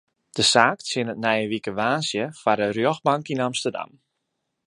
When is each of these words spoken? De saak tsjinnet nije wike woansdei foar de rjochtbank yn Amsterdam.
De 0.35 0.43
saak 0.51 0.79
tsjinnet 0.83 1.21
nije 1.25 1.45
wike 1.51 1.71
woansdei 1.79 2.29
foar 2.41 2.57
de 2.61 2.67
rjochtbank 2.75 3.25
yn 3.33 3.45
Amsterdam. 3.49 3.91